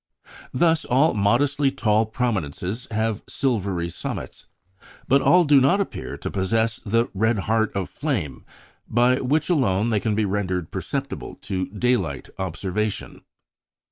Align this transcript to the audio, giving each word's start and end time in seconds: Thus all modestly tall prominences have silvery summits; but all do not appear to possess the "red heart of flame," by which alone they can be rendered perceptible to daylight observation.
Thus 0.51 0.83
all 0.83 1.13
modestly 1.13 1.69
tall 1.69 2.07
prominences 2.07 2.87
have 2.89 3.21
silvery 3.29 3.87
summits; 3.91 4.47
but 5.07 5.21
all 5.21 5.45
do 5.45 5.61
not 5.61 5.79
appear 5.79 6.17
to 6.17 6.31
possess 6.31 6.79
the 6.83 7.07
"red 7.13 7.37
heart 7.45 7.71
of 7.75 7.87
flame," 7.87 8.43
by 8.87 9.19
which 9.21 9.47
alone 9.47 9.91
they 9.91 9.99
can 9.99 10.15
be 10.15 10.25
rendered 10.25 10.71
perceptible 10.71 11.35
to 11.43 11.67
daylight 11.67 12.29
observation. 12.39 13.21